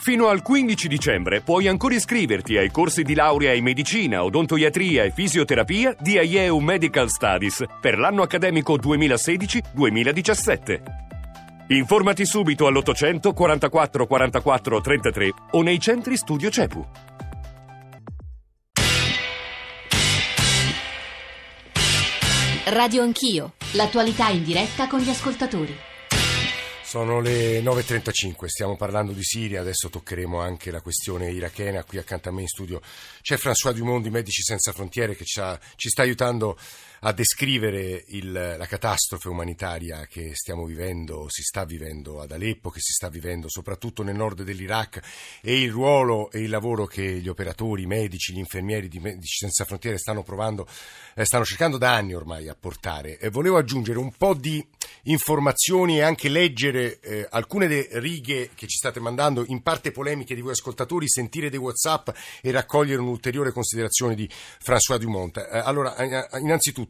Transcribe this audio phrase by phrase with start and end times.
[0.00, 5.10] Fino al 15 dicembre puoi ancora iscriverti ai corsi di laurea in medicina, odontoiatria e
[5.10, 10.80] fisioterapia di IEU Medical Studies per l'anno accademico 2016-2017.
[11.68, 16.86] Informati subito all'800 44 44 33 o nei centri studio CEPU.
[22.64, 25.88] Radio Anch'io, l'attualità in diretta con gli ascoltatori.
[26.90, 31.84] Sono le 9.35, stiamo parlando di Siria, adesso toccheremo anche la questione irachena.
[31.84, 32.80] Qui accanto a me in studio
[33.22, 36.58] c'è François Dumont di Medici Senza Frontiere che ci, ha, ci sta aiutando
[37.00, 42.80] a descrivere il, la catastrofe umanitaria che stiamo vivendo, si sta vivendo ad Aleppo, che
[42.80, 45.00] si sta vivendo soprattutto nel nord dell'Iraq
[45.40, 49.38] e il ruolo e il lavoro che gli operatori, i medici, gli infermieri di Medici
[49.38, 50.68] Senza Frontiere stanno provando,
[51.14, 53.18] eh, stanno cercando da anni ormai a portare.
[53.18, 54.64] E volevo aggiungere un po' di
[55.04, 60.34] informazioni e anche leggere eh, alcune de- righe che ci state mandando, in parte polemiche
[60.34, 62.10] di voi ascoltatori, sentire dei WhatsApp
[62.42, 64.28] e raccogliere un'ulteriore considerazione di
[64.62, 65.38] François Dumont.
[65.38, 66.40] Eh, allora, eh,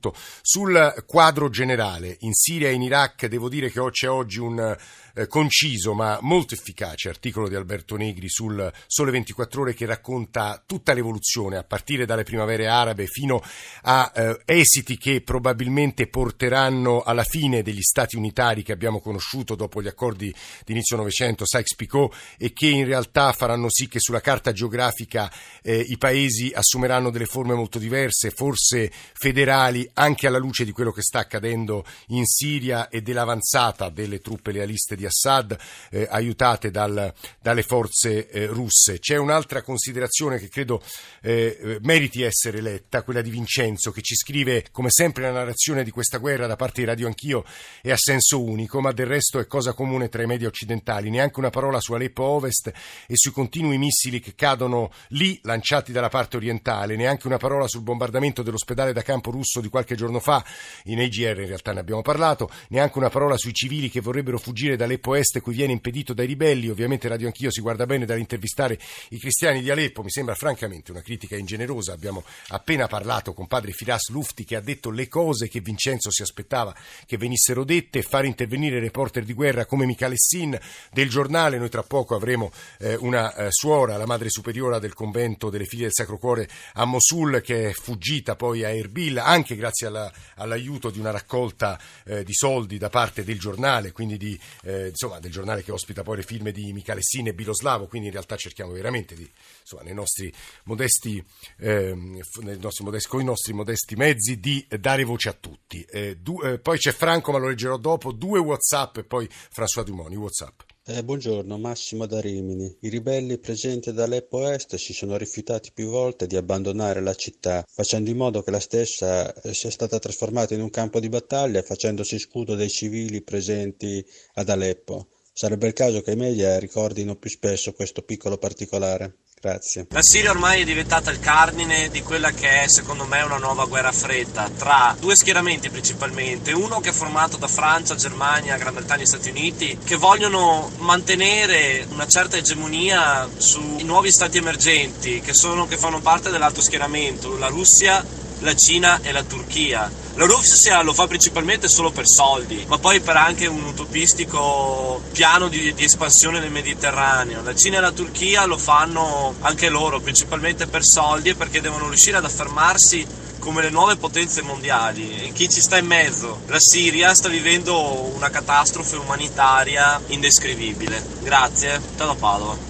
[0.01, 4.77] innanzitutto, sul quadro generale, in Siria e in Iraq devo dire che c'è oggi un
[5.15, 10.63] eh, conciso ma molto efficace articolo di Alberto Negri sul Sole 24 Ore che racconta
[10.65, 13.43] tutta l'evoluzione a partire dalle primavere arabe fino
[13.83, 19.83] a eh, esiti che probabilmente porteranno alla fine degli stati unitari che abbiamo conosciuto dopo
[19.83, 20.33] gli accordi
[20.65, 25.31] di inizio Novecento, Sykes-Picot, e che in realtà faranno sì che sulla carta geografica
[25.63, 30.93] eh, i paesi assumeranno delle forme molto diverse, forse federali, anche alla luce di quello
[30.93, 35.57] che sta accadendo in Siria e dell'avanzata delle truppe lealiste di Assad,
[35.91, 38.99] eh, aiutate dal, dalle forze eh, russe.
[38.99, 40.83] C'è un'altra considerazione che credo
[41.23, 45.91] eh, meriti essere letta, quella di Vincenzo, che ci scrive, come sempre, la narrazione di
[45.91, 47.45] questa guerra da parte di Radio Anch'io
[47.83, 51.11] è a senso unico, ma del resto è cosa comune tra i media occidentali.
[51.11, 52.69] Neanche una parola su Aleppo Ovest
[53.07, 57.83] e sui continui missili che cadono lì, lanciati dalla parte orientale, neanche una parola sul
[57.83, 60.45] bombardamento dell'ospedale da campo russo di qualche giorno fa,
[60.85, 64.77] in AGR in realtà ne abbiamo parlato, neanche una parola sui civili che vorrebbero fuggire
[64.77, 66.69] dall'Aleppo Est cui viene impedito dai ribelli.
[66.69, 68.79] Ovviamente Radio Anch'io si guarda bene dall'intervistare
[69.11, 71.93] i cristiani di Aleppo, mi sembra francamente una critica ingenerosa.
[71.93, 76.23] Abbiamo appena parlato con padre Firas Lufti che ha detto le cose che Vincenzo si
[76.23, 76.75] aspettava
[77.07, 80.59] che venissero dette, fare intervenire reporter di guerra come Michalessin
[80.93, 81.59] del giornale.
[81.59, 85.85] Noi tra poco avremo eh, una eh, suora, la madre superiora del convento delle figlie
[85.85, 90.91] del Sacro Cuore a Mosul che è fuggita poi a Erbil anche grazie alla, all'aiuto
[90.91, 95.31] di una raccolta eh, di soldi da parte del giornale, quindi di, eh, insomma, del
[95.31, 99.15] giornale che ospita poi le firme di Michalessin e Biloslavo, quindi in realtà cerchiamo veramente
[99.15, 99.29] di,
[99.61, 100.33] insomma, nei nostri
[100.65, 101.25] modesti,
[101.59, 105.83] ehm, nei nostri modesti, con i nostri modesti mezzi di dare voce a tutti.
[105.91, 109.85] Eh, du, eh, poi c'è Franco, ma lo leggerò dopo, due Whatsapp e poi François
[109.85, 110.70] Dumont, Whatsapp.
[110.93, 112.77] Eh, buongiorno, Massimo da Rimini.
[112.81, 117.65] I ribelli presenti ad Aleppo Est si sono rifiutati più volte di abbandonare la città,
[117.65, 121.63] facendo in modo che la stessa eh, sia stata trasformata in un campo di battaglia,
[121.63, 125.11] facendosi scudo dei civili presenti ad Aleppo.
[125.33, 129.19] Sarebbe il caso che i media ricordino più spesso questo piccolo particolare.
[129.43, 129.87] Grazie.
[129.89, 133.65] La Siria ormai è diventata il cardine di quella che è secondo me una nuova
[133.65, 139.05] guerra fredda tra due schieramenti principalmente, uno che è formato da Francia, Germania, Gran Bretagna
[139.05, 145.67] e Stati Uniti che vogliono mantenere una certa egemonia sui nuovi stati emergenti che, sono,
[145.67, 148.05] che fanno parte dell'altro schieramento, la Russia,
[148.41, 149.91] la Cina e la Turchia.
[150.15, 155.49] La Russia lo fa principalmente solo per soldi, ma poi per anche un utopistico piano
[155.49, 157.43] di, di, espansione nel Mediterraneo.
[157.43, 161.89] La Cina e la Turchia lo fanno anche loro, principalmente per soldi e perché devono
[161.89, 163.07] riuscire ad affermarsi
[163.39, 166.43] come le nuove potenze mondiali e chi ci sta in mezzo.
[166.47, 171.03] La Siria sta vivendo una catastrofe umanitaria indescrivibile.
[171.23, 172.70] Grazie, ciao da Padova.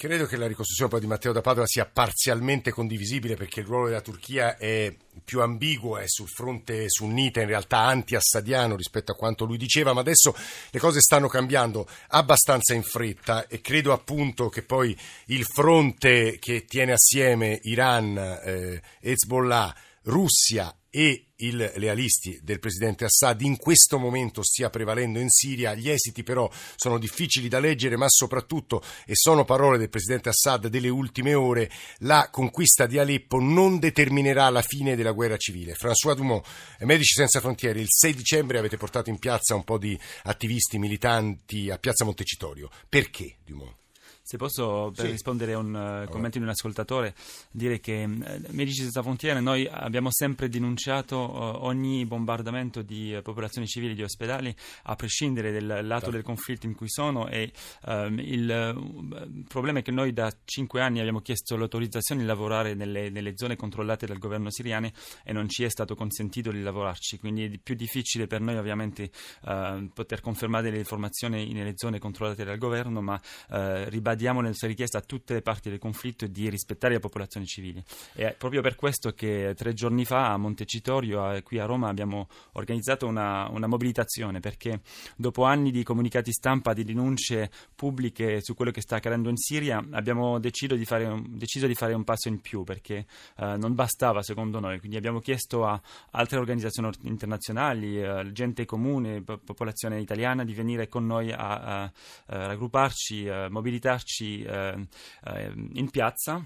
[0.00, 4.00] Credo che la ricostruzione di Matteo da Padova sia parzialmente condivisibile perché il ruolo della
[4.00, 4.94] Turchia è
[5.24, 9.98] più ambiguo, è sul fronte sunnita, in realtà anti-assadiano rispetto a quanto lui diceva, ma
[9.98, 10.36] adesso
[10.70, 14.96] le cose stanno cambiando abbastanza in fretta e credo appunto che poi
[15.26, 19.74] il fronte che tiene assieme Iran, eh, Hezbollah,
[20.04, 25.74] Russia e i lealisti del presidente Assad in questo momento stia prevalendo in Siria.
[25.74, 30.66] Gli esiti però sono difficili da leggere, ma soprattutto, e sono parole del presidente Assad
[30.66, 35.74] delle ultime ore, la conquista di Aleppo non determinerà la fine della guerra civile.
[35.74, 36.44] François Dumont,
[36.80, 41.70] Medici Senza Frontiere, il 6 dicembre avete portato in piazza un po' di attivisti militanti
[41.70, 42.68] a Piazza Montecitorio.
[42.88, 43.76] Perché, Dumont?
[44.28, 45.10] Se posso, per sì.
[45.12, 47.14] rispondere a un uh, commento di un ascoltatore,
[47.50, 53.66] dire che uh, Medici Senza Frontiere noi abbiamo sempre denunciato uh, ogni bombardamento di popolazioni
[53.66, 56.10] civili di ospedali, a prescindere dal lato certo.
[56.10, 57.50] del conflitto in cui sono e
[57.86, 63.08] um, il problema è che noi da cinque anni abbiamo chiesto l'autorizzazione di lavorare nelle,
[63.08, 64.90] nelle zone controllate dal governo siriano
[65.24, 69.10] e non ci è stato consentito di lavorarci, quindi è più difficile per noi ovviamente
[69.40, 74.98] poter confermare le informazioni nelle zone controllate dal governo, ma ribadire diamo la nostra richiesta
[74.98, 77.82] a tutte le parti del conflitto di rispettare le popolazioni civili.
[78.12, 83.06] È proprio per questo che tre giorni fa a Montecitorio, qui a Roma, abbiamo organizzato
[83.06, 84.80] una, una mobilitazione perché
[85.16, 89.82] dopo anni di comunicati stampa, di denunce pubbliche su quello che sta accadendo in Siria,
[89.92, 93.06] abbiamo deciso di fare un, di fare un passo in più perché
[93.36, 94.78] eh, non bastava secondo noi.
[94.80, 95.80] Quindi abbiamo chiesto a
[96.10, 101.92] altre organizzazioni internazionali, eh, gente comune, popolazione italiana di venire con noi a, a, a
[102.26, 104.88] raggrupparci, a mobilitarci trovarci eh,
[105.24, 106.44] eh, in piazza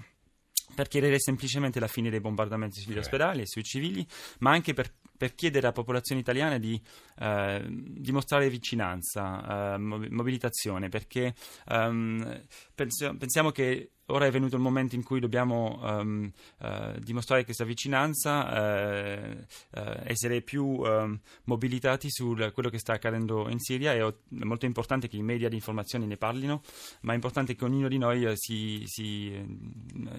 [0.75, 4.05] per chiedere semplicemente la fine dei bombardamenti sugli ospedali e sui civili,
[4.39, 6.81] ma anche per, per chiedere alla popolazione italiana di
[7.19, 11.35] eh, dimostrare vicinanza, eh, mobilitazione, perché
[11.67, 17.65] ehm, pensiamo che ora è venuto il momento in cui dobbiamo um, uh, dimostrare questa
[17.65, 19.37] vicinanza, uh,
[19.71, 23.93] uh, essere più um, mobilitati su quello che sta accadendo in Siria.
[23.93, 24.13] È,
[24.43, 26.61] molto importante che i media di informazione ne parlino,
[27.01, 29.31] ma è importante che ognuno di noi si, si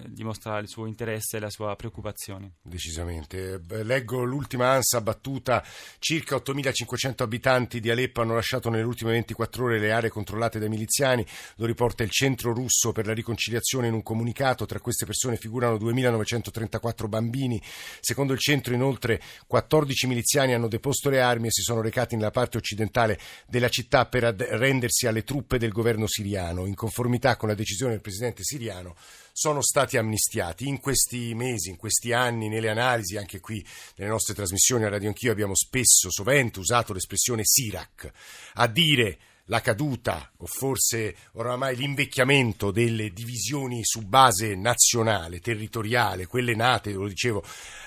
[0.07, 2.55] dimostra il suo interesse e la sua preoccupazione.
[2.61, 3.61] Decisamente.
[3.83, 5.63] Leggo l'ultima ANSA battuta.
[5.99, 10.69] Circa 8.500 abitanti di Aleppo hanno lasciato nelle ultime 24 ore le aree controllate dai
[10.69, 11.25] miliziani.
[11.55, 14.65] Lo riporta il centro russo per la riconciliazione in un comunicato.
[14.65, 17.61] Tra queste persone figurano 2.934 bambini.
[17.99, 22.31] Secondo il centro, inoltre, 14 miliziani hanno deposto le armi e si sono recati nella
[22.31, 26.65] parte occidentale della città per rendersi alle truppe del governo siriano.
[26.65, 28.95] In conformità con la decisione del presidente siriano,
[29.31, 30.67] sono stati amnistiati.
[30.67, 33.65] In questi mesi, in questi anni, nelle analisi, anche qui
[33.97, 38.11] nelle nostre trasmissioni a Radio Anch'io, abbiamo spesso, sovente usato l'espressione Sirac
[38.53, 46.55] a dire la caduta o forse oramai l'invecchiamento delle divisioni su base nazionale, territoriale, quelle
[46.55, 47.43] nate, lo dicevo,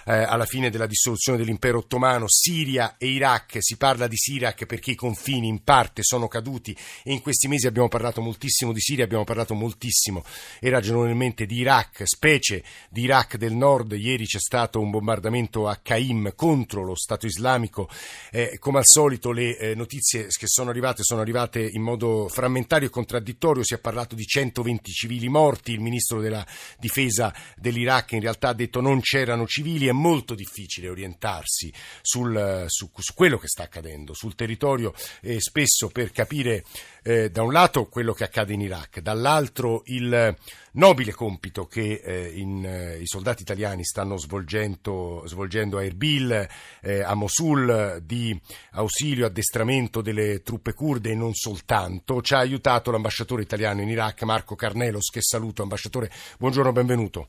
[0.07, 4.93] eh, alla fine della dissoluzione dell'impero ottomano, Siria e Iraq, si parla di Sirac perché
[4.93, 9.05] i confini in parte sono caduti e in questi mesi abbiamo parlato moltissimo di Siria,
[9.05, 10.25] abbiamo parlato moltissimo
[10.61, 15.77] e ragionevolmente di Iraq, specie di Iraq del nord, ieri c'è stato un bombardamento a
[15.77, 17.89] Caim contro lo Stato islamico,
[18.31, 22.29] eh, come al solito le eh, notizie che sono arrivate sono arrivate arrivate in modo
[22.29, 26.47] frammentario e contraddittorio, si è parlato di 120 civili morti, il ministro della
[26.79, 31.73] difesa dell'Iraq in realtà ha detto non c'erano civili, è molto difficile orientarsi
[32.03, 36.65] sul, su, su quello che sta accadendo sul territorio e spesso per capire
[37.03, 40.37] eh, da un lato quello che accade in Iraq, dall'altro il
[40.79, 46.49] nobile compito che eh, in, eh, i soldati italiani stanno svolgendo, svolgendo a Erbil,
[46.81, 48.39] eh, a Mosul, di
[48.73, 52.23] ausilio, addestramento delle truppe kurde e non soltanto.
[52.23, 55.63] Ci ha aiutato l'ambasciatore italiano in Iraq, Marco Carnelos, che saluto.
[55.63, 57.29] Ambasciatore, buongiorno, benvenuto.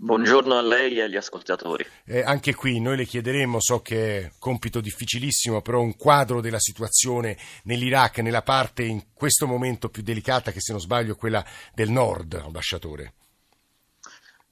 [0.00, 1.84] Buongiorno a lei e agli ascoltatori.
[2.04, 6.60] Eh, anche qui noi le chiederemo, so che è compito difficilissimo, però un quadro della
[6.60, 11.44] situazione nell'Iraq, nella parte in questo momento più delicata, che se non sbaglio è quella
[11.74, 13.14] del nord, ambasciatore.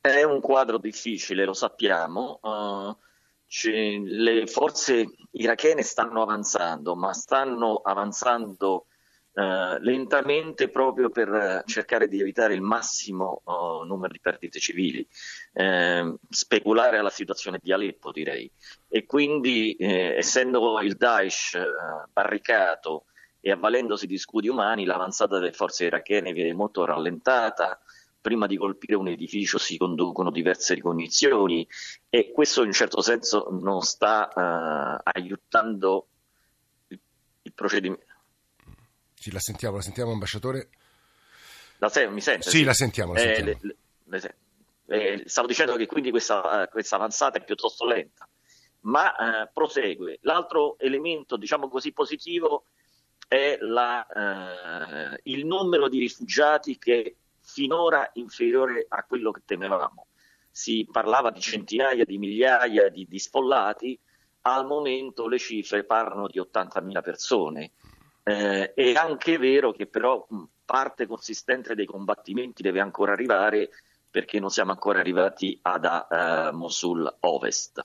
[0.00, 2.40] È un quadro difficile, lo sappiamo.
[2.42, 2.96] Uh,
[4.02, 8.86] le forze irachene stanno avanzando, ma stanno avanzando
[9.80, 15.06] lentamente proprio per cercare di evitare il massimo uh, numero di perdite civili,
[15.54, 18.50] uh, speculare alla situazione di Aleppo direi.
[18.88, 21.58] E quindi eh, essendo il Daesh
[22.12, 23.06] barricato
[23.40, 27.80] e avvalendosi di scudi umani l'avanzata delle forze irachene viene molto rallentata,
[28.20, 31.66] prima di colpire un edificio si conducono diverse ricognizioni
[32.08, 36.08] e questo in un certo senso non sta aiutando
[36.88, 36.98] il,
[37.42, 38.05] il procedimento
[39.26, 40.68] sì, la sentiamo, la sentiamo, ambasciatore.
[41.78, 42.48] La se- mi sente?
[42.48, 43.12] Sì, sì, la sentiamo.
[43.12, 43.50] La sentiamo.
[43.50, 44.36] Eh, le, le, le,
[44.88, 48.28] eh, stavo dicendo che quindi questa, questa, avanzata è piuttosto lenta,
[48.82, 50.18] ma eh, prosegue.
[50.22, 52.66] L'altro elemento, diciamo così, positivo
[53.26, 60.06] è la, eh, il numero di rifugiati che è finora inferiore a quello che temevamo.
[60.48, 63.98] Si parlava di centinaia di migliaia di, di sfollati,
[64.42, 67.72] al momento le cifre parlano di 80.000 persone
[68.28, 70.26] eh, è anche vero che però
[70.64, 73.70] parte consistente dei combattimenti deve ancora arrivare
[74.10, 77.82] perché non siamo ancora arrivati ad uh, Mosul Ovest.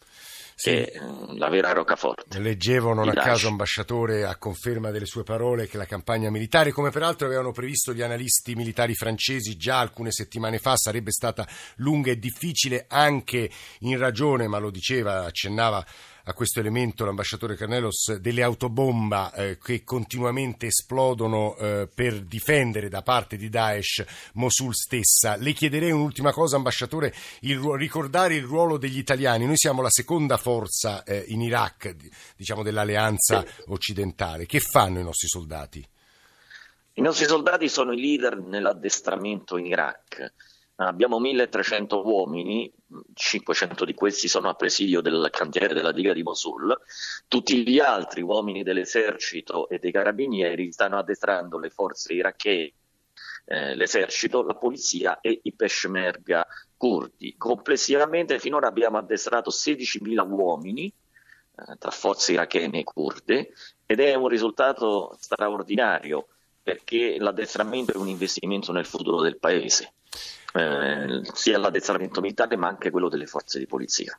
[0.56, 0.70] sì.
[0.70, 1.00] che è
[1.36, 2.40] la vera roccaforte.
[2.40, 6.90] Leggevo non a caso ambasciatore a conferma delle sue parole che la campagna militare, come
[6.90, 11.46] peraltro avevano previsto gli analisti militari francesi già alcune settimane fa, sarebbe stata
[11.78, 15.86] lunga e difficile anche in ragione, ma lo diceva, accennava
[16.26, 23.02] a questo elemento l'ambasciatore Carnelos delle autobomba eh, che continuamente esplodono eh, per difendere da
[23.02, 25.36] parte di Daesh Mosul stessa.
[25.36, 29.46] Le chiederei un'ultima cosa, ambasciatore, il, ricordare il ruolo degli italiani.
[29.46, 31.96] Noi siamo la seconda forza eh, in Iraq,
[32.36, 34.46] diciamo dell'alleanza occidentale.
[34.46, 35.86] Che fanno i nostri soldati?
[36.94, 40.34] I nostri soldati sono i leader nell'addestramento in Iraq
[40.76, 42.72] Abbiamo 1300 uomini,
[43.14, 46.76] 500 di questi sono a presidio del cantiere della diga di Mosul,
[47.28, 52.74] tutti gli altri uomini dell'esercito e dei carabinieri stanno addestrando le forze irachene,
[53.46, 56.48] eh, l'esercito, la polizia e i peshmerga
[56.78, 57.36] kurdi.
[57.38, 63.54] Complessivamente finora abbiamo addestrato 16.000 uomini eh, tra forze irachene e kurde
[63.86, 66.28] ed è un risultato straordinario
[66.64, 69.94] perché l'addestramento è un investimento nel futuro del paese
[70.54, 74.18] eh, sia l'addestramento militare ma anche quello delle forze di polizia.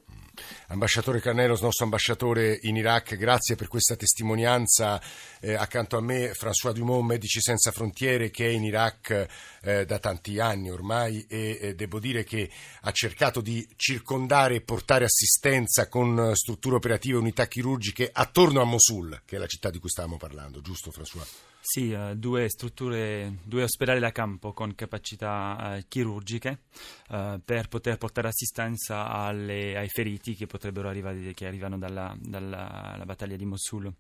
[0.69, 5.01] Ambasciatore Carnelos, nostro ambasciatore in Iraq, grazie per questa testimonianza.
[5.41, 9.27] Eh, accanto a me François Dumont, Medici Senza Frontiere, che è in Iraq
[9.61, 14.61] eh, da tanti anni ormai e eh, devo dire che ha cercato di circondare e
[14.63, 19.69] portare assistenza con strutture operative e unità chirurgiche attorno a Mosul, che è la città
[19.69, 21.52] di cui stavamo parlando, giusto François?
[21.65, 26.63] Sì, uh, due strutture, due ospedali da campo con capacità uh, chirurgiche
[27.11, 33.01] uh, per poter portare assistenza alle, ai feriti che potrebbero arrivare, che arrivano dalla, dalla
[33.07, 33.95] battaglia di Mosul.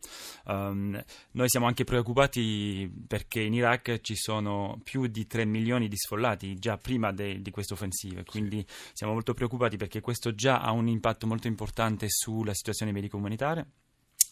[0.47, 1.01] Um,
[1.31, 6.57] noi siamo anche preoccupati perché in Iraq ci sono più di 3 milioni di sfollati
[6.57, 10.89] già prima de, di queste offensive, quindi siamo molto preoccupati perché questo già ha un
[10.89, 13.65] impatto molto importante sulla situazione medico-umanitaria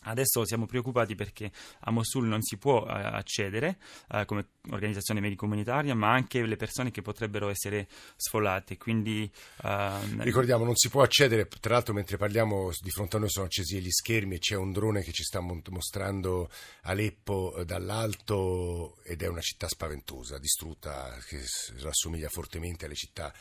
[0.03, 3.79] Adesso siamo preoccupati perché a Mosul non si può uh, accedere
[4.09, 8.79] uh, come organizzazione medico-comunitaria, ma anche le persone che potrebbero essere sfollate.
[8.79, 9.31] Quindi,
[9.63, 13.47] uh, Ricordiamo, non si può accedere, tra l'altro mentre parliamo di fronte a noi sono
[13.47, 16.49] accesi gli schermi e c'è un drone che ci sta mostrando
[16.83, 21.43] Aleppo eh, dall'alto ed è una città spaventosa, distrutta, che
[21.83, 23.33] rassomiglia fortemente alle città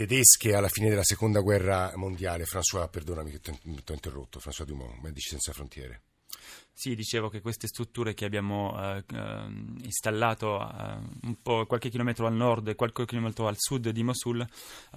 [0.00, 2.44] tedesche alla fine della seconda guerra mondiale.
[2.44, 6.04] François, perdonami che ti ho interrotto, François Dumont, Medici Senza Frontiere.
[6.72, 11.36] Sì, dicevo che queste strutture che abbiamo eh, ehm, installato eh,
[11.66, 14.48] qualche chilometro al nord e qualche chilometro al sud di Mosul eh,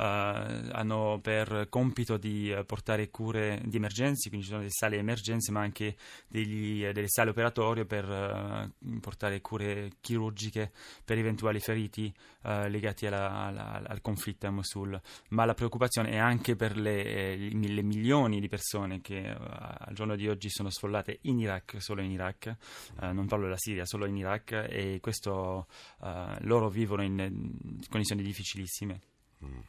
[0.02, 5.52] hanno per compito di eh, portare cure di emergenze, quindi ci sono delle sale emergenze,
[5.52, 5.98] ma anche
[6.30, 10.72] degli, eh, delle sale operatorie per eh, portare cure chirurgiche
[11.04, 12.14] per eventuali feriti
[12.44, 15.00] legati alla, alla, al conflitto a Mosul.
[15.30, 20.28] Ma la preoccupazione è anche per le, le milioni di persone che al giorno di
[20.28, 22.56] oggi sono sfollate in Iraq solo in Iraq,
[23.02, 25.68] eh, non parlo della Siria, solo in Iraq e questo
[26.04, 29.02] eh, loro vivono in, condizioni difficilissime.
[29.44, 29.60] Mm.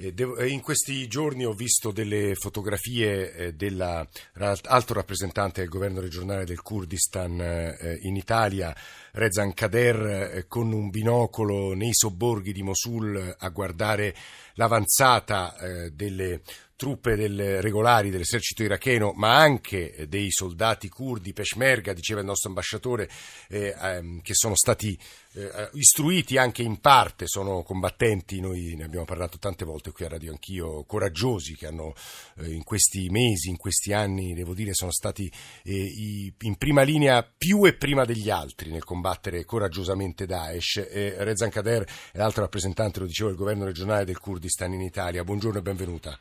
[0.00, 7.40] In questi giorni ho visto delle fotografie eh, dell'alto rappresentante del governo regionale del Kurdistan
[7.40, 8.72] eh, in Italia,
[9.10, 14.14] Rezan Kader, con un binocolo nei sobborghi di Mosul a guardare
[14.54, 15.56] l'avanzata
[15.92, 16.42] delle
[16.78, 23.10] truppe del, regolari dell'esercito iracheno, ma anche dei soldati curdi, peshmerga, diceva il nostro ambasciatore,
[23.48, 24.96] eh, ehm, che sono stati
[25.32, 30.08] eh, istruiti anche in parte, sono combattenti, noi ne abbiamo parlato tante volte qui a
[30.08, 31.94] Radio Anch'io, coraggiosi che hanno
[32.36, 35.28] eh, in questi mesi, in questi anni, devo dire, sono stati
[35.64, 40.86] eh, i, in prima linea più e prima degli altri nel combattere coraggiosamente Daesh.
[41.18, 41.82] Rezan Kader
[42.12, 45.24] è l'altro rappresentante, lo dicevo, del governo regionale del Kurdistan in Italia.
[45.24, 46.16] Buongiorno e benvenuta.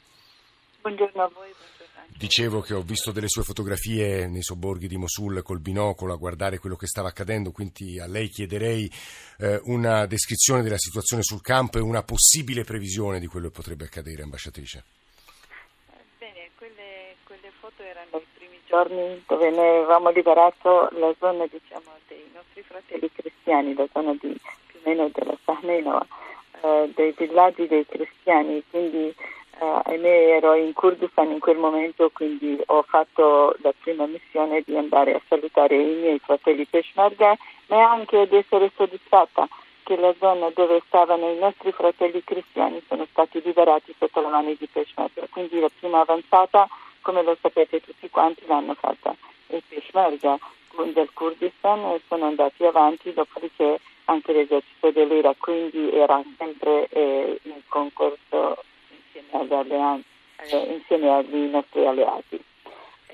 [0.81, 1.53] Buongiorno a voi.
[2.17, 6.57] Dicevo che ho visto delle sue fotografie nei sobborghi di Mosul col binocolo a guardare
[6.57, 8.89] quello che stava accadendo, quindi a lei chiederei
[9.37, 13.85] eh, una descrizione della situazione sul campo e una possibile previsione di quello che potrebbe
[13.85, 14.83] accadere, ambasciatrice.
[16.17, 21.91] Bene, quelle, quelle foto erano i primi giorni dove noi avevamo liberato la zona diciamo,
[22.07, 26.07] dei nostri fratelli cristiani, la zona di più o meno della Sahmenova,
[26.63, 29.13] eh, dei villaggi dei cristiani, quindi
[29.59, 34.77] Uh, ahimè ero in Kurdistan in quel momento, quindi ho fatto la prima missione di
[34.77, 37.35] andare a salutare i miei fratelli Peshmerga,
[37.67, 39.47] ma anche di essere soddisfatta
[39.81, 44.55] che la zona dove stavano i nostri fratelli cristiani sono stati liberati sotto le mani
[44.59, 45.25] di Peshmerga.
[45.31, 46.67] Quindi la prima avanzata,
[47.01, 49.15] come lo sapete tutti quanti, l'hanno fatta
[49.47, 50.37] i Peshmerga
[50.93, 57.61] del Kurdistan e sono andati avanti, dopodiché anche l'esercito dell'Iraq, quindi era sempre eh, in
[57.67, 58.63] concorso
[59.17, 60.07] insieme alle alleanze,
[60.49, 62.43] eh, insieme agli nostri alleati.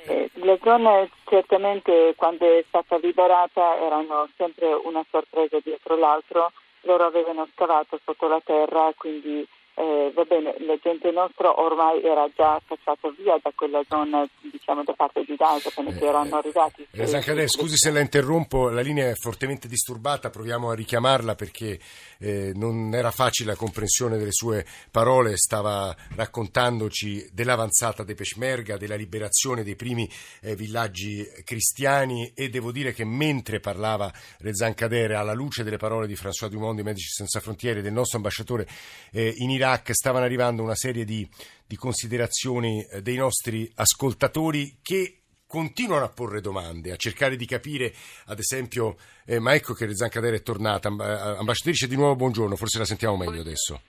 [0.06, 7.06] Eh, le zone certamente quando è stata liberata erano sempre una sorpresa dietro l'altro, loro
[7.06, 12.62] avevano scavato sotto la terra, quindi eh, va bene, la gente nostra ormai era già
[12.66, 16.88] cacciata via da quella zona, diciamo da parte di Gaza, perché eh, erano arrivati.
[16.92, 21.80] Eh, Zancadè, scusi se la interrompo, la linea è fortemente disturbata, proviamo a richiamarla perché
[22.20, 28.96] eh, non era facile la comprensione delle sue parole, stava raccontandoci dell'avanzata dei Peshmerga, della
[28.96, 30.08] liberazione dei primi
[30.42, 36.06] eh, villaggi cristiani e devo dire che mentre parlava Rezan Kader alla luce delle parole
[36.06, 38.68] di François Dumont di Medici Senza Frontiere, del nostro ambasciatore
[39.12, 41.28] eh, in Iraq, Iraq stavano arrivando una serie di,
[41.66, 47.94] di considerazioni eh, dei nostri ascoltatori che continuano a porre domande, a cercare di capire,
[48.26, 52.56] ad esempio, eh, ma ecco che Rezan Kader è tornata, eh, ambasciatrice di nuovo buongiorno,
[52.56, 53.82] forse la sentiamo meglio adesso.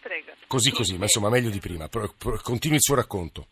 [0.00, 0.32] Prego.
[0.46, 1.88] Così così, ma insomma meglio di prima,
[2.42, 3.46] continui il suo racconto.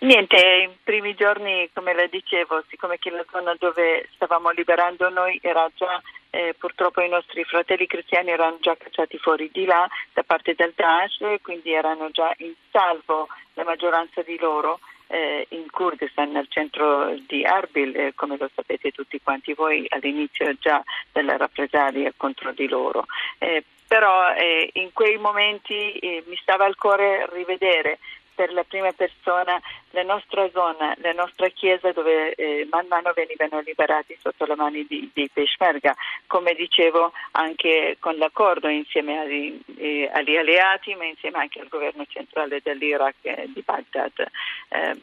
[0.00, 5.38] Niente, i primi giorni, come le dicevo, siccome che la zona dove stavamo liberando noi
[5.40, 6.02] era già,
[6.34, 10.72] eh, purtroppo i nostri fratelli cristiani erano già cacciati fuori di là da parte del
[10.74, 17.14] Daesh, quindi erano già in salvo la maggioranza di loro eh, in Kurdistan, nel centro
[17.26, 22.66] di Arbil, eh, come lo sapete tutti quanti voi all'inizio già della rappresaglia contro di
[22.66, 23.06] loro.
[23.38, 27.98] Eh, però eh, in quei momenti eh, mi stava al cuore rivedere
[28.34, 29.60] per la prima persona
[29.90, 34.84] la nostra zona, la nostra chiesa dove eh, man mano venivano liberati sotto le mani
[34.86, 35.94] di, di Peshmerga,
[36.26, 42.04] come dicevo anche con l'accordo insieme agli, eh, agli, alleati ma insieme anche al governo
[42.08, 44.26] centrale dell'Iraq eh, di Baghdad.
[44.68, 45.00] Eh,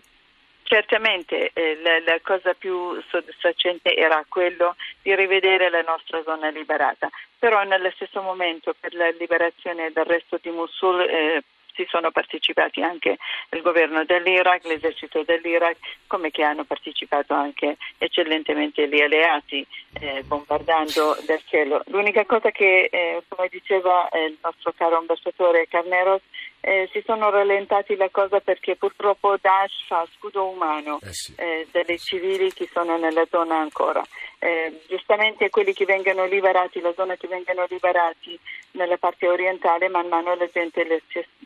[0.72, 7.10] certamente eh, la, la, cosa più soddisfacente era quello di rivedere la nostra zona liberata,
[7.38, 12.82] però nello stesso momento per la liberazione del resto di Mosul eh, ci sono partecipati
[12.82, 13.18] anche
[13.52, 19.66] il governo dell'Iraq, l'esercito dell'Iraq, come che hanno partecipato anche eccellentemente gli alleati
[20.00, 21.82] eh, bombardando dal cielo.
[21.88, 26.22] L'unica cosa che, eh, come diceva eh, il nostro caro ambasciatore Carneros,
[26.62, 31.34] eh, si sono rallentati la cosa perché purtroppo Daesh fa scudo umano eh sì.
[31.36, 34.04] eh, delle civili che sono nella zona ancora.
[34.38, 38.40] Eh, giustamente quelli che vengono liberati, la zona che vengono liberati
[38.72, 41.02] nella parte orientale, man mano la gente le,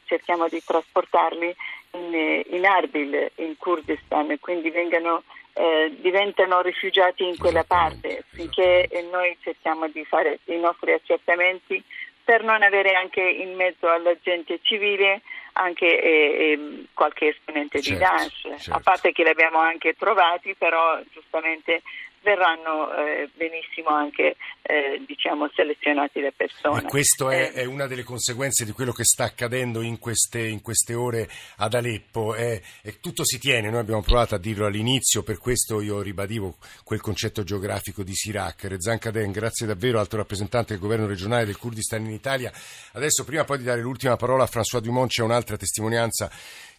[0.05, 1.55] cerchiamo di trasportarli
[1.91, 5.23] in, in Arbil, in Kurdistan, quindi vengano
[5.57, 11.81] eh, diventano rifugiati in quella parte finché noi cerchiamo di fare i nostri accertamenti
[12.25, 15.21] per non avere anche in mezzo alla gente civile
[15.53, 18.73] anche eh, eh, qualche esponente certo, di Daesh, certo.
[18.73, 21.81] a parte che li abbiamo anche trovati, però giustamente
[22.25, 26.81] verranno eh, benissimo anche eh, diciamo, selezionati le persone.
[26.81, 30.47] E questo è, eh, è, una delle conseguenze di quello che sta accadendo in queste,
[30.47, 32.63] in queste ore ad Aleppo e
[32.99, 37.43] tutto si tiene, noi abbiamo provato a dirlo all'inizio, per questo io ribadivo quel concetto
[37.43, 38.63] geografico di Sirac.
[38.63, 42.51] Rezan Kaden, grazie davvero, alto rappresentante del governo regionale del Kurdistan in Italia.
[42.93, 46.31] Adesso prima poi di dare l'ultima parola a François Dumont c'è un'altra testimonianza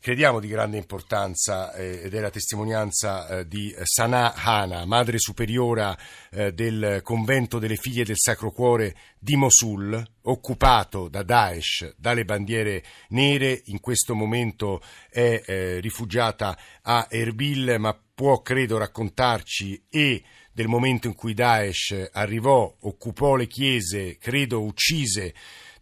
[0.06, 5.98] crediamo di grande importanza eh, ed è la testimonianza eh, di Sanaa Hana, madre superiora
[6.30, 12.84] eh, del convento delle figlie del Sacro Cuore di Mosul, occupato da Daesh, dalle bandiere
[13.08, 20.68] nere, in questo momento è eh, rifugiata a Erbil, ma può credo raccontarci e del
[20.68, 25.34] momento in cui Daesh arrivò, occupò le chiese, credo uccise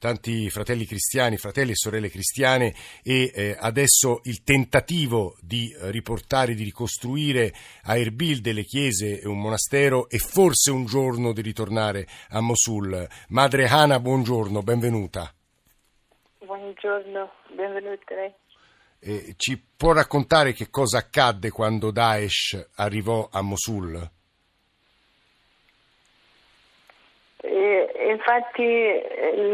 [0.04, 6.52] tanti fratelli cristiani, fratelli e sorelle cristiane e eh, adesso il tentativo di eh, riportare,
[6.52, 12.06] di ricostruire a Erbil delle chiese e un monastero e forse un giorno di ritornare
[12.32, 13.08] a Mosul.
[13.28, 15.32] Madre Hana, buongiorno, benvenuta.
[16.40, 18.34] Buongiorno, benvenuta lei.
[18.98, 24.12] Eh, ci può raccontare che cosa accadde quando Daesh arrivò a Mosul?
[28.08, 29.02] Infatti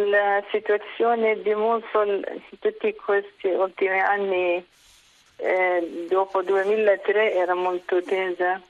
[0.09, 4.64] la situazione di Mosul in tutti questi ultimi anni
[5.37, 8.61] eh, dopo 2003 era molto tesa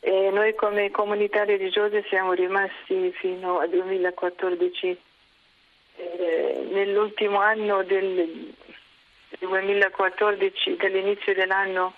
[0.00, 4.98] e noi come comunità religiosa siamo rimasti fino al 2014.
[5.96, 8.54] Eh, nell'ultimo anno del
[9.40, 11.94] 2014, dall'inizio dell'anno,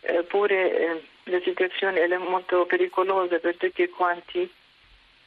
[0.00, 4.50] eh, pure eh, la situazione era molto pericolosa per tutti quanti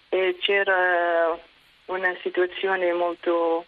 [0.10, 1.38] e c'era
[1.86, 3.66] una situazione molto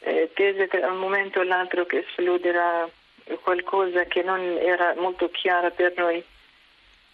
[0.00, 2.88] eh, tesa da un momento all'altro che esploderà
[3.42, 6.22] qualcosa che non era molto chiara per noi.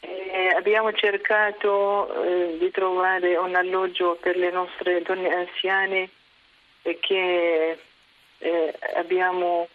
[0.00, 6.10] E abbiamo cercato eh, di trovare un alloggio per le nostre donne anziane
[7.00, 7.78] che
[8.38, 9.68] eh, abbiamo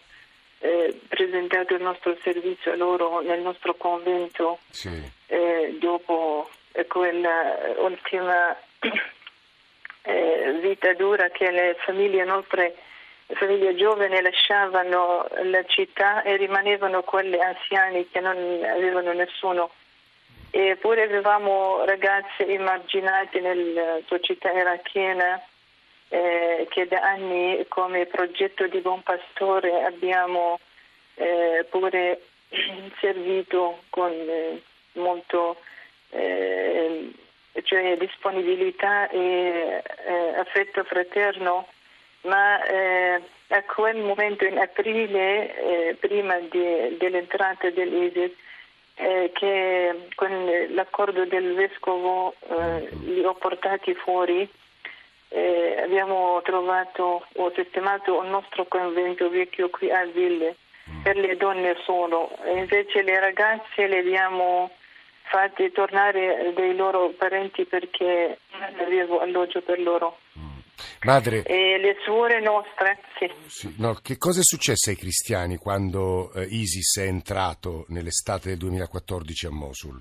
[0.60, 4.88] eh, presentato il nostro servizio a loro nel nostro convento Sì.
[5.26, 6.48] eh, dopo
[6.88, 8.56] quella ultima
[10.02, 12.74] eh, vita dura che le famiglie nostre,
[13.26, 19.70] le famiglie giovani lasciavano la città e rimanevano quelle anziani che non avevano nessuno.
[20.50, 25.40] Eppure avevamo ragazzi emarginati nella società irachena
[26.08, 30.60] eh, che da anni come progetto di Buon Pastore abbiamo
[31.14, 32.20] eh, pure
[33.00, 34.60] servito con eh,
[34.92, 35.56] molto
[36.10, 37.10] eh,
[37.62, 41.66] cioè disponibilità e eh, affetto fraterno,
[42.22, 48.30] ma eh, a quel momento in aprile, prima di, dell'entrata dell'ISIS,
[48.94, 52.34] che con l'accordo del vescovo
[53.04, 54.48] li ho portati fuori
[55.32, 60.56] eh, abbiamo trovato o sistemato un nostro convento vecchio qui a Ville.
[61.02, 64.70] Per le donne solo, invece le ragazze le abbiamo
[65.24, 70.18] fatte tornare dai loro parenti perché non avevo alloggio per loro.
[71.04, 73.30] Madre, E le suore nostre, sì.
[73.46, 78.58] sì, no, che cosa è successo ai cristiani quando eh, ISIS è entrato nell'estate del
[78.58, 80.00] 2014 a Mosul?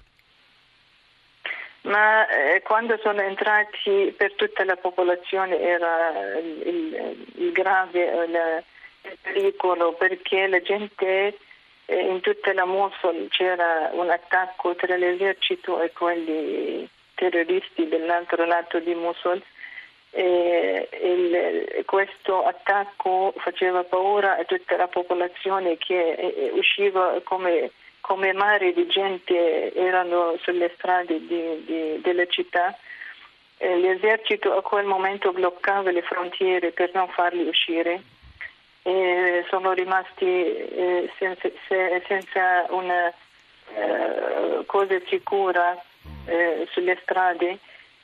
[1.84, 8.28] Ma eh, quando sono entrati per tutta la popolazione era il, il- il grave eh,
[8.30, 8.64] la-
[9.04, 11.38] il pericolo perché la gente eh,
[11.96, 18.94] in tutta la Mosul c'era un attacco tra l'esercito e quelli terroristi dell'altro lato di
[18.96, 19.42] Mosul.
[20.14, 28.34] E il- questo attacco faceva paura a tutta la popolazione che eh, usciva come, come
[28.34, 32.78] mare di gente, erano sulle strade di- di- della città.
[33.58, 38.02] Eh, l'esercito a quel momento bloccava le frontiere per non farli uscire
[38.84, 43.10] e sono rimasti eh, senza, se- senza una
[43.76, 45.78] eh, cosa sicura
[46.26, 47.58] eh, sulle strade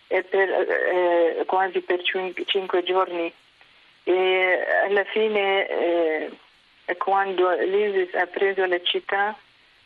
[0.07, 3.31] per, eh, quasi per cin- cinque giorni.
[4.03, 6.31] E alla fine eh,
[6.97, 9.35] quando l'ISIS ha preso la città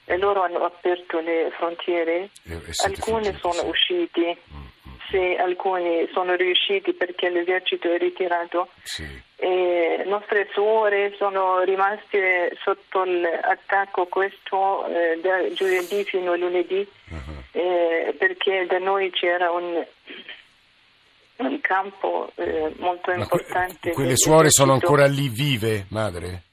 [0.05, 2.29] e loro hanno aperto le frontiere.
[2.43, 4.35] E- e siete alcuni sono usciti.
[5.09, 9.03] Sì, alcuni sono riusciti perché l'esercito è ritirato Sì.
[9.43, 17.59] E nostre suore sono rimaste sotto l'attacco questo eh, da giovedì fino a lunedì Uh-huh.
[17.59, 19.85] eh, perché da noi c'era un,
[21.37, 23.91] un campo eh, molto Ma que- importante.
[23.91, 26.43] quelle del suore sono ancora lì vive, madre?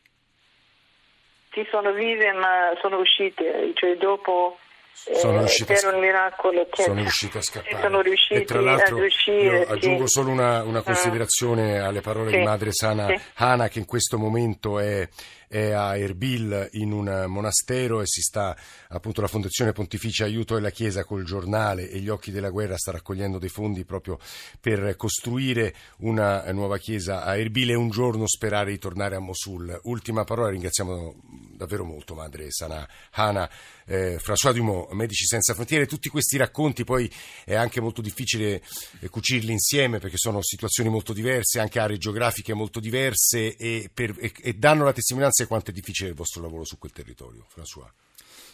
[1.53, 7.01] Sì, sono vive ma sono uscite, cioè dopo eh, Sono riuscite a miracolo che Sono
[7.01, 7.81] riuscite a scappare.
[7.81, 8.01] sono
[8.41, 10.85] e tra l'altro io aggiungo solo una, una Mm.
[10.85, 13.19] considerazione alle parole Sì, di madre Sana sì.
[13.37, 15.09] Hana che in questo momento è,
[15.49, 18.57] è a Erbil in un monastero e si sta
[18.89, 22.93] appunto la Fondazione Pontificia Aiuto della Chiesa col giornale e gli occhi della guerra sta
[22.93, 24.19] raccogliendo dei fondi proprio
[24.61, 29.81] per costruire una nuova chiesa a Erbil e un giorno sperare di tornare a Mosul.
[29.85, 31.17] Ultima parola, ringraziamo
[31.57, 33.51] davvero molto madre Sana Hana,
[33.85, 37.11] eh, François Dumont, Medici Senza Frontiere, tutti questi racconti poi
[37.45, 38.63] è anche molto difficile
[39.01, 44.17] eh, cucirli insieme perché sono situazioni molto diverse, anche aree geografiche molto diverse e, per-
[44.19, 47.47] e- e danno la testimonianza di quanto è difficile il vostro lavoro su quel territorio.
[47.55, 47.91] François.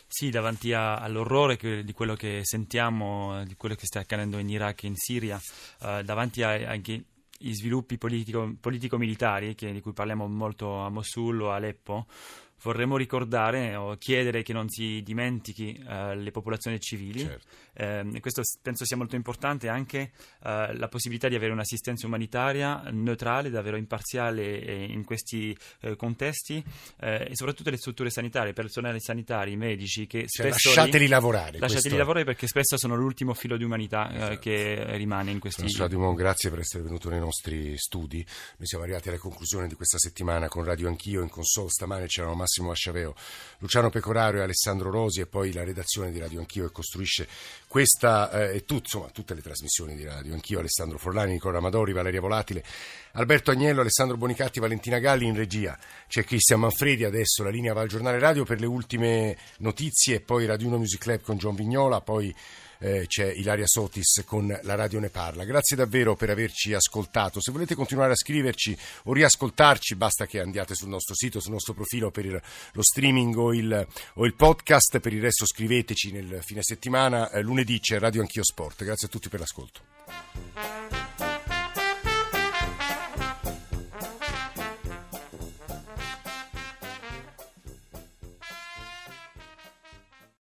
[0.06, 4.38] Sì, davanti a- all'orrore che- di quello che sentiamo, eh, di quello che sta accadendo
[4.38, 5.40] in Iraq e in Siria,
[5.80, 7.04] eh, davanti a- anche
[7.36, 12.06] gli sviluppi politico- politico-militari che- di cui parliamo molto a Mosul o Aleppo,
[12.64, 17.20] vorremmo ricordare o chiedere che non si dimentichi eh, le popolazioni civili.
[17.20, 17.46] Certo.
[17.76, 23.50] Eh, questo penso sia molto importante anche eh, la possibilità di avere un'assistenza umanitaria neutrale,
[23.50, 26.64] davvero imparziale in questi eh, contesti
[27.00, 31.58] eh, e soprattutto le strutture sanitarie, personale sanitari, medici che Cioè, spesso lasciateli lavorare.
[31.58, 34.38] lasciateli questo- lavorare perché spesso sono l'ultimo filo di umanità eh, Esatto.
[34.38, 38.24] che rimane in questi François Dumont, grazie per essere venuto nei nostri studi.
[38.56, 41.20] Noi siamo arrivati alla conclusione di questa settimana con Radio Anch'io.
[41.22, 43.14] In console stamane c'erano Massimo Asciaveo,
[43.58, 47.26] Luciano Pecorario e Alessandro Rosi e poi la redazione di Radio Anch'io che costruisce
[47.66, 50.58] questa eh, e tut- insomma, tutte le trasmissioni di Radio Anch'io.
[50.58, 52.64] Alessandro Forlani, Nicola Amadori, Valeria Volatile,
[53.12, 55.78] Alberto Agnello, Alessandro Bonicatti, Valentina Galli in regia.
[56.08, 60.46] C'è Cristian Manfredi adesso, la linea va al giornale radio per le ultime notizie, poi
[60.46, 62.34] Radio 1 Music Club con John Vignola, poi
[62.78, 65.44] eh, c'è Ilaria Sotis con La Radio Ne Parla.
[65.44, 67.40] Grazie davvero per averci ascoltato.
[67.40, 71.74] Se volete continuare a scriverci o riascoltarci, basta che andiate sul nostro sito, sul nostro
[71.74, 74.98] profilo per lo streaming o il, o il podcast.
[75.00, 77.30] Per il resto scriveteci nel fine settimana.
[77.30, 78.84] Eh, lunedì c'è Radio Anch'io Sport.
[78.84, 81.03] Grazie a tutti per l'ascolto.